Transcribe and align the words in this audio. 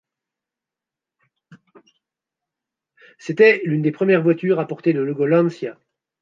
C'était 3.19 3.61
l'une 3.65 3.83
des 3.83 3.91
premières 3.91 4.23
voitures 4.23 4.59
à 4.59 4.65
porter 4.65 4.93
le 4.93 5.05
logo 5.05 5.27
Lancia. 5.27 5.77